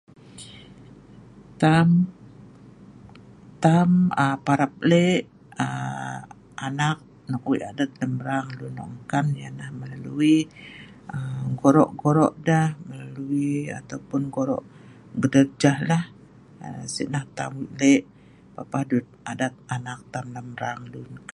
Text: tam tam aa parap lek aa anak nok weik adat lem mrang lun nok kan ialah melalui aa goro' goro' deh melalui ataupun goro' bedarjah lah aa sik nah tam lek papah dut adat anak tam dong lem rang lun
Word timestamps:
tam 1.61 1.87
tam 3.63 3.89
aa 4.23 4.35
parap 4.45 4.73
lek 4.91 5.21
aa 5.65 6.17
anak 6.67 6.97
nok 7.29 7.43
weik 7.49 7.63
adat 7.71 7.89
lem 7.99 8.11
mrang 8.17 8.47
lun 8.59 8.71
nok 8.77 8.91
kan 9.11 9.25
ialah 9.41 9.69
melalui 9.79 10.37
aa 11.15 11.43
goro' 11.61 11.89
goro' 12.01 12.31
deh 12.47 12.69
melalui 12.87 13.51
ataupun 13.79 14.21
goro' 14.35 14.61
bedarjah 15.19 15.77
lah 15.89 16.03
aa 16.65 16.83
sik 16.93 17.07
nah 17.13 17.23
tam 17.37 17.53
lek 17.79 18.01
papah 18.55 18.83
dut 18.89 19.05
adat 19.31 19.53
anak 19.75 19.99
tam 20.11 20.25
dong 20.31 20.33
lem 20.35 20.47
rang 20.61 20.81
lun 20.93 21.11